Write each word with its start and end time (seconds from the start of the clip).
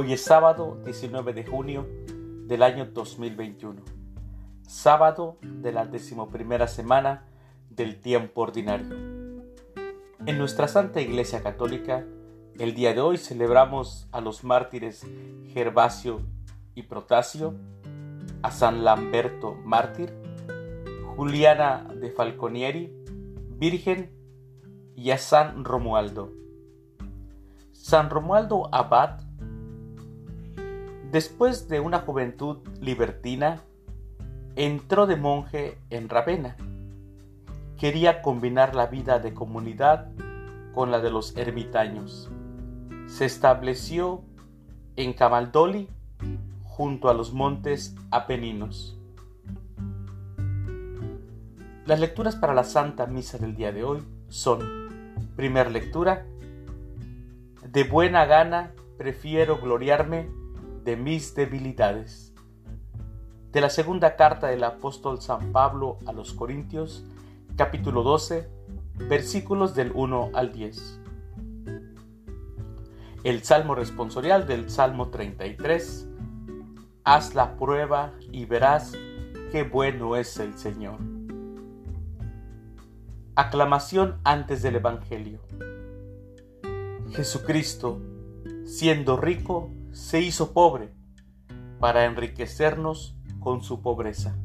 Hoy 0.00 0.12
es 0.12 0.22
sábado 0.22 0.78
19 0.84 1.32
de 1.32 1.44
junio 1.44 1.84
del 2.46 2.62
año 2.62 2.86
2021, 2.86 3.82
sábado 4.62 5.38
de 5.42 5.72
la 5.72 5.86
decimoprimera 5.86 6.68
semana 6.68 7.24
del 7.68 7.98
tiempo 7.98 8.42
ordinario. 8.42 8.94
En 10.24 10.38
nuestra 10.38 10.68
Santa 10.68 11.00
Iglesia 11.00 11.42
Católica, 11.42 12.06
el 12.60 12.76
día 12.76 12.94
de 12.94 13.00
hoy 13.00 13.18
celebramos 13.18 14.06
a 14.12 14.20
los 14.20 14.44
mártires 14.44 15.04
Gervasio 15.48 16.20
y 16.76 16.82
Protasio, 16.82 17.56
a 18.42 18.52
San 18.52 18.84
Lamberto 18.84 19.56
mártir, 19.64 20.14
Juliana 21.16 21.88
de 21.92 22.12
Falconieri, 22.12 22.94
Virgen, 23.56 24.12
y 24.94 25.10
a 25.10 25.18
San 25.18 25.64
Romualdo. 25.64 26.30
San 27.72 28.10
Romualdo 28.10 28.72
Abad, 28.72 29.27
después 31.10 31.68
de 31.68 31.80
una 31.80 32.00
juventud 32.00 32.58
libertina, 32.80 33.62
entró 34.56 35.06
de 35.06 35.16
monje 35.16 35.78
en 35.90 36.08
Ravenna. 36.08 36.56
Quería 37.78 38.22
combinar 38.22 38.74
la 38.74 38.86
vida 38.86 39.18
de 39.18 39.32
comunidad 39.32 40.08
con 40.74 40.90
la 40.90 41.00
de 41.00 41.10
los 41.10 41.36
ermitaños. 41.36 42.30
Se 43.06 43.24
estableció 43.24 44.22
en 44.96 45.12
Camaldoli, 45.12 45.88
junto 46.64 47.08
a 47.08 47.14
los 47.14 47.32
montes 47.32 47.96
Apeninos. 48.10 48.96
Las 51.86 52.00
lecturas 52.00 52.36
para 52.36 52.54
la 52.54 52.64
Santa 52.64 53.06
Misa 53.06 53.38
del 53.38 53.56
día 53.56 53.72
de 53.72 53.82
hoy 53.82 54.02
son, 54.28 54.60
primera 55.36 55.70
lectura, 55.70 56.26
de 57.66 57.84
buena 57.84 58.26
gana 58.26 58.72
prefiero 58.96 59.58
gloriarme 59.58 60.28
de 60.88 60.96
mis 60.96 61.34
debilidades. 61.34 62.32
De 63.52 63.60
la 63.60 63.68
segunda 63.68 64.16
carta 64.16 64.46
del 64.46 64.64
apóstol 64.64 65.20
San 65.20 65.52
Pablo 65.52 65.98
a 66.06 66.12
los 66.12 66.32
Corintios, 66.32 67.04
capítulo 67.56 68.02
12, 68.02 68.48
versículos 69.06 69.74
del 69.74 69.92
1 69.94 70.30
al 70.32 70.50
10. 70.50 71.00
El 73.22 73.42
salmo 73.42 73.74
responsorial 73.74 74.46
del 74.46 74.70
Salmo 74.70 75.10
33. 75.10 76.08
Haz 77.04 77.34
la 77.34 77.58
prueba 77.58 78.14
y 78.32 78.46
verás 78.46 78.94
qué 79.52 79.64
bueno 79.64 80.16
es 80.16 80.38
el 80.38 80.56
Señor. 80.56 80.96
Aclamación 83.34 84.20
antes 84.24 84.62
del 84.62 84.76
Evangelio. 84.76 85.40
Jesucristo, 87.10 88.00
siendo 88.64 89.18
rico, 89.18 89.70
se 89.92 90.20
hizo 90.20 90.52
pobre 90.52 90.90
para 91.80 92.04
enriquecernos 92.04 93.16
con 93.40 93.62
su 93.62 93.82
pobreza. 93.82 94.36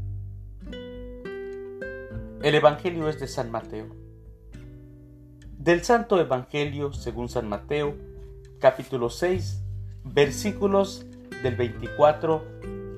El 2.42 2.56
Evangelio 2.56 3.08
es 3.10 3.20
de 3.20 3.28
San 3.28 3.52
Mateo. 3.52 3.88
Del 5.58 5.84
Santo 5.84 6.20
Evangelio 6.20 6.92
según 6.92 7.30
San 7.30 7.48
Mateo, 7.48 7.96
capítulo 8.60 9.10
6, 9.10 9.64
versículos 10.04 11.06
del 11.42 11.56
24 11.56 12.44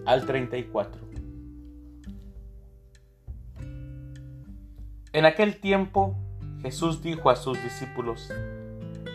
al 0.06 0.26
34. 0.26 1.06
En 5.14 5.24
aquel 5.24 5.62
tiempo 5.62 6.14
Jesús 6.62 7.02
dijo 7.02 7.30
a 7.30 7.38
sus 7.38 7.62
discípulos, 7.64 8.30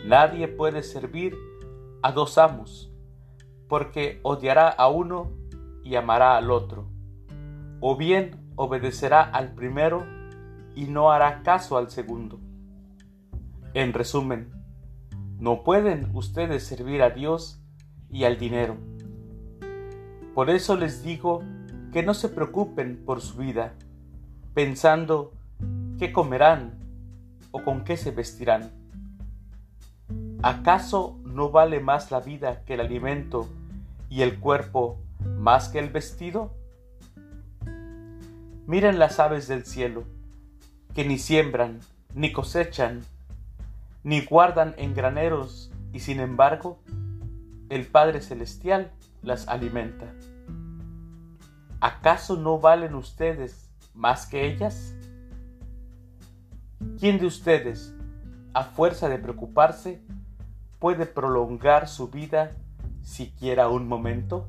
Nadie 0.06 0.48
puede 0.48 0.82
servir 0.82 1.36
a 2.00 2.10
dos 2.12 2.38
amos, 2.38 2.89
porque 3.70 4.20
odiará 4.22 4.68
a 4.68 4.88
uno 4.88 5.30
y 5.82 5.94
amará 5.94 6.36
al 6.36 6.50
otro, 6.50 6.88
o 7.80 7.96
bien 7.96 8.52
obedecerá 8.56 9.22
al 9.22 9.54
primero 9.54 10.04
y 10.76 10.84
no 10.88 11.10
hará 11.10 11.42
caso 11.42 11.78
al 11.78 11.88
segundo. 11.88 12.38
En 13.72 13.94
resumen, 13.94 14.50
no 15.38 15.62
pueden 15.64 16.10
ustedes 16.14 16.64
servir 16.64 17.00
a 17.00 17.10
Dios 17.10 17.62
y 18.10 18.24
al 18.24 18.38
dinero. 18.38 18.76
Por 20.34 20.50
eso 20.50 20.76
les 20.76 21.02
digo 21.02 21.42
que 21.92 22.02
no 22.02 22.12
se 22.12 22.28
preocupen 22.28 23.02
por 23.06 23.22
su 23.22 23.38
vida, 23.38 23.74
pensando 24.52 25.32
qué 25.98 26.12
comerán 26.12 26.78
o 27.52 27.62
con 27.62 27.84
qué 27.84 27.96
se 27.96 28.10
vestirán 28.10 28.80
¿Acaso 30.42 31.18
no 31.26 31.50
vale 31.50 31.80
más 31.80 32.10
la 32.10 32.20
vida 32.20 32.64
que 32.64 32.72
el 32.72 32.80
alimento 32.80 33.46
y 34.10 34.22
el 34.22 34.38
cuerpo 34.38 35.00
más 35.38 35.70
que 35.70 35.78
el 35.78 35.88
vestido? 35.88 36.52
Miren 38.66 38.98
las 38.98 39.18
aves 39.18 39.48
del 39.48 39.64
cielo, 39.64 40.04
que 40.94 41.06
ni 41.06 41.16
siembran, 41.16 41.80
ni 42.14 42.32
cosechan, 42.32 43.02
ni 44.02 44.20
guardan 44.20 44.74
en 44.76 44.94
graneros, 44.94 45.70
y 45.92 46.00
sin 46.00 46.20
embargo, 46.20 46.78
el 47.68 47.86
Padre 47.86 48.20
Celestial 48.20 48.90
las 49.22 49.48
alimenta. 49.48 50.12
¿Acaso 51.80 52.36
no 52.36 52.58
valen 52.58 52.94
ustedes 52.94 53.70
más 53.94 54.26
que 54.26 54.46
ellas? 54.46 54.94
¿Quién 56.98 57.18
de 57.18 57.26
ustedes, 57.26 57.94
a 58.54 58.64
fuerza 58.64 59.08
de 59.08 59.18
preocuparse, 59.18 60.02
puede 60.78 61.06
prolongar 61.06 61.88
su 61.88 62.08
vida 62.08 62.56
siquiera 63.02 63.68
un 63.68 63.88
momento? 63.88 64.48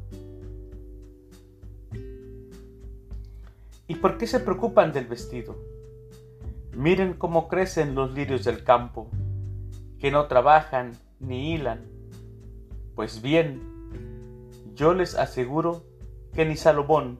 ¿Y 3.87 3.95
por 3.95 4.17
qué 4.17 4.27
se 4.27 4.39
preocupan 4.39 4.93
del 4.93 5.05
vestido? 5.05 5.57
Miren 6.73 7.13
cómo 7.13 7.49
crecen 7.49 7.95
los 7.95 8.13
lirios 8.13 8.45
del 8.45 8.63
campo, 8.63 9.09
que 9.99 10.11
no 10.11 10.27
trabajan 10.27 10.93
ni 11.19 11.53
hilan. 11.53 11.85
Pues 12.95 13.21
bien, 13.21 13.61
yo 14.75 14.93
les 14.93 15.15
aseguro 15.15 15.83
que 16.33 16.45
ni 16.45 16.55
Salomón, 16.55 17.19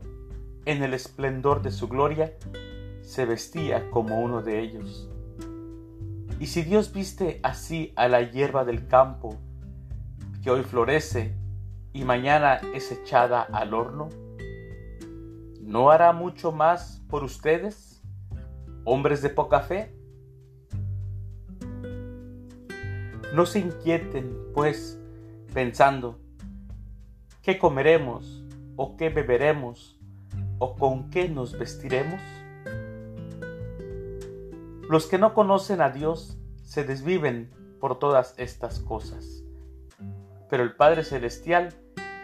en 0.65 0.81
el 0.83 0.93
esplendor 0.93 1.61
de 1.61 1.71
su 1.71 1.89
gloria, 1.89 2.33
se 3.01 3.25
vestía 3.25 3.89
como 3.91 4.21
uno 4.21 4.41
de 4.41 4.61
ellos. 4.61 5.09
Y 6.39 6.47
si 6.47 6.61
Dios 6.63 6.93
viste 6.93 7.39
así 7.43 7.91
a 7.97 8.07
la 8.07 8.21
hierba 8.21 8.63
del 8.63 8.87
campo, 8.87 9.37
que 10.41 10.49
hoy 10.49 10.63
florece 10.63 11.35
y 11.93 12.03
mañana 12.03 12.55
es 12.73 12.91
echada 12.91 13.41
al 13.41 13.73
horno, 13.73 14.09
¿no 15.61 15.91
hará 15.91 16.13
mucho 16.13 16.51
más 16.51 17.03
por 17.09 17.23
ustedes, 17.23 18.01
hombres 18.83 19.21
de 19.21 19.29
poca 19.29 19.61
fe? 19.61 19.95
No 23.35 23.45
se 23.45 23.59
inquieten, 23.59 24.35
pues, 24.53 24.99
pensando, 25.53 26.19
¿qué 27.41 27.59
comeremos 27.59 28.43
o 28.75 28.97
qué 28.97 29.09
beberemos 29.09 29.99
o 30.59 30.75
con 30.75 31.09
qué 31.09 31.29
nos 31.29 31.57
vestiremos? 31.57 32.19
Los 34.89 35.05
que 35.05 35.17
no 35.17 35.33
conocen 35.33 35.81
a 35.81 35.89
Dios 35.91 36.37
se 36.63 36.83
desviven 36.83 37.51
por 37.79 37.99
todas 37.99 38.33
estas 38.37 38.79
cosas. 38.79 39.40
Pero 40.51 40.63
el 40.63 40.73
Padre 40.73 41.05
Celestial 41.05 41.73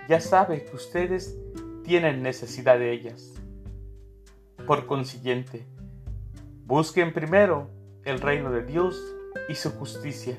ya 0.09 0.19
sabe 0.19 0.65
que 0.65 0.75
ustedes 0.75 1.39
tienen 1.85 2.21
necesidad 2.21 2.77
de 2.77 2.91
ellas. 2.91 3.33
Por 4.67 4.85
consiguiente, 4.85 5.65
busquen 6.65 7.13
primero 7.13 7.69
el 8.03 8.19
reino 8.19 8.51
de 8.51 8.65
Dios 8.65 9.01
y 9.47 9.55
su 9.55 9.71
justicia, 9.71 10.37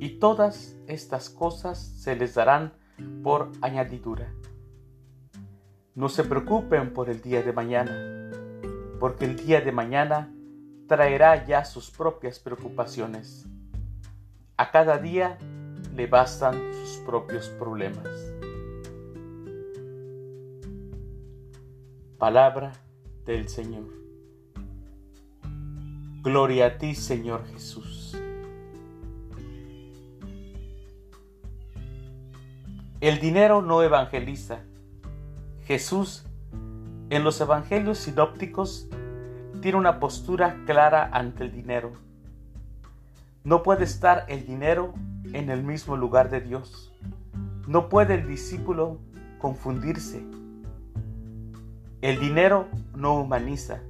y 0.00 0.18
todas 0.18 0.76
estas 0.88 1.30
cosas 1.30 1.78
se 1.78 2.16
les 2.16 2.34
darán 2.34 2.72
por 3.22 3.52
añadidura. 3.62 4.34
No 5.94 6.08
se 6.08 6.24
preocupen 6.24 6.92
por 6.92 7.08
el 7.08 7.22
día 7.22 7.44
de 7.44 7.52
mañana, 7.52 8.32
porque 8.98 9.26
el 9.26 9.36
día 9.36 9.60
de 9.60 9.70
mañana 9.70 10.34
traerá 10.88 11.46
ya 11.46 11.64
sus 11.64 11.92
propias 11.92 12.40
preocupaciones. 12.40 13.46
A 14.56 14.72
cada 14.72 14.98
día 14.98 15.38
le 15.94 16.06
bastan 16.06 16.54
sus 16.72 16.98
propios 17.04 17.48
problemas. 17.50 18.08
Palabra 22.18 22.72
del 23.24 23.48
Señor. 23.48 23.88
Gloria 26.22 26.66
a 26.66 26.78
ti, 26.78 26.94
Señor 26.94 27.46
Jesús. 27.46 28.16
El 33.00 33.20
dinero 33.20 33.60
no 33.60 33.82
evangeliza. 33.82 34.60
Jesús 35.66 36.24
en 37.10 37.22
los 37.22 37.40
evangelios 37.40 37.98
sinópticos 37.98 38.88
tiene 39.60 39.76
una 39.76 40.00
postura 40.00 40.62
clara 40.64 41.10
ante 41.12 41.44
el 41.44 41.52
dinero. 41.52 41.92
No 43.44 43.62
puede 43.62 43.84
estar 43.84 44.24
el 44.28 44.46
dinero 44.46 44.94
en 45.32 45.50
el 45.50 45.62
mismo 45.62 45.96
lugar 45.96 46.30
de 46.30 46.40
Dios, 46.40 46.92
No 47.66 47.88
puede 47.88 48.14
el 48.14 48.28
discípulo 48.28 48.98
confundirse. 49.38 50.22
El 52.02 52.20
dinero 52.20 52.68
no 52.94 53.14
humaniza. 53.14 53.80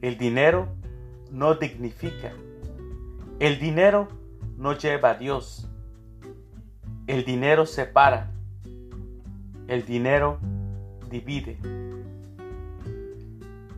El 0.00 0.16
dinero 0.16 0.68
no 1.30 1.54
dignifica. 1.56 2.32
El 3.40 3.58
dinero 3.58 4.08
no 4.56 4.72
lleva 4.72 5.10
a 5.10 5.14
Dios. 5.14 5.68
El 7.06 7.26
dinero 7.26 7.66
separa. 7.66 8.30
El 9.68 9.84
dinero 9.84 10.38
divide. 11.10 11.58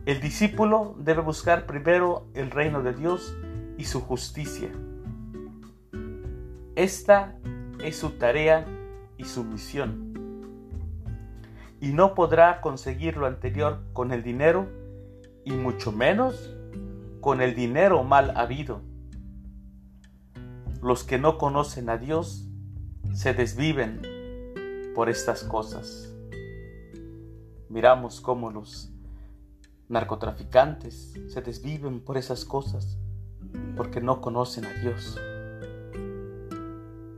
El 0.07 0.21
discípulo 0.21 0.95
debe 0.99 1.23
buscar 1.23 1.67
primero 1.67 2.27
el 2.35 2.51
reino 2.51 2.83
de 2.83 2.93
Dios 2.93 3.35
y 3.77 3.85
su 3.85 4.01
justicia. 4.01 4.71
Esta 6.77 7.39
es 7.85 7.97
su 7.97 8.11
tarea 8.11 8.67
y 9.17 9.25
su 9.25 9.45
misión. 9.45 10.13
Y 11.81 11.93
no 11.93 12.15
podrá 12.15 12.61
conseguir 12.61 13.17
lo 13.17 13.27
anterior 13.27 13.85
con 13.93 14.11
el 14.11 14.25
dinero 14.25 14.67
y 15.45 15.53
mucho 15.53 15.93
menos 15.93 16.53
con 17.21 17.41
el 17.41 17.55
dinero 17.55 18.03
mal 18.03 18.37
habido. 18.37 18.81
Los 20.83 21.05
que 21.05 21.17
no 21.17 21.39
conocen 21.39 21.89
a 21.91 21.97
Dios 21.97 22.49
se 23.13 23.35
desviven 23.35 24.03
por 24.97 25.09
estas 25.09 25.45
cosas. 25.45 26.13
Miramos 27.69 28.21
cómo 28.21 28.51
los 28.51 28.93
narcotraficantes 29.89 31.15
se 31.29 31.41
desviven 31.41 32.01
por 32.01 32.17
esas 32.17 32.45
cosas 32.45 32.99
porque 33.77 34.01
no 34.01 34.21
conocen 34.21 34.65
a 34.65 34.73
Dios. 34.73 35.17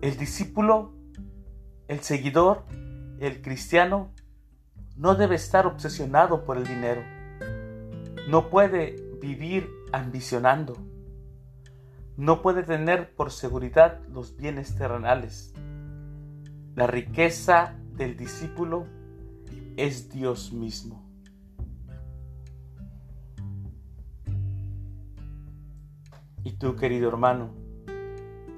El 0.06 0.16
discípulo, 0.16 0.92
el 1.88 1.98
seguidor, 1.98 2.64
el 3.18 3.42
cristiano, 3.42 4.12
no 4.94 5.16
debe 5.16 5.34
estar 5.34 5.66
obsesionado 5.66 6.44
por 6.44 6.58
el 6.58 6.64
dinero. 6.64 7.02
No 8.28 8.48
puede 8.48 8.94
vivir 9.20 9.68
ambicionando. 9.92 10.76
No 12.16 12.40
puede 12.40 12.62
tener 12.62 13.16
por 13.16 13.32
seguridad 13.32 14.00
los 14.06 14.36
bienes 14.36 14.76
terrenales. 14.76 15.52
La 16.76 16.86
riqueza 16.86 17.74
del 17.96 18.16
discípulo 18.16 18.86
es 19.76 20.08
Dios 20.08 20.52
mismo. 20.52 21.04
Y 26.44 26.52
tú, 26.52 26.76
querido 26.76 27.08
hermano, 27.08 27.65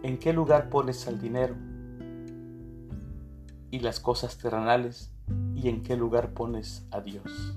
¿en 0.08 0.16
qué 0.16 0.32
lugar 0.32 0.70
pones 0.70 1.06
al 1.06 1.20
dinero 1.20 1.54
y 3.70 3.80
las 3.80 4.00
cosas 4.00 4.38
terrenales 4.38 5.12
y 5.54 5.68
en 5.68 5.82
qué 5.82 5.96
lugar 5.96 6.32
pones 6.32 6.86
a 6.90 7.02
Dios? 7.02 7.54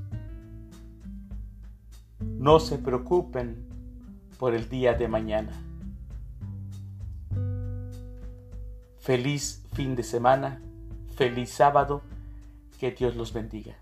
No 2.19 2.59
se 2.59 2.77
preocupen 2.77 3.69
por 4.37 4.53
el 4.53 4.67
día 4.67 4.93
de 4.95 5.07
mañana. 5.07 5.53
Feliz 8.99 9.65
fin 9.71 9.95
de 9.95 10.03
semana, 10.03 10.61
feliz 11.15 11.51
sábado, 11.51 12.01
que 12.81 12.91
Dios 12.91 13.15
los 13.15 13.31
bendiga. 13.31 13.77